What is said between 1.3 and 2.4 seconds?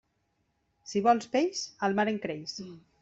peix, al mar en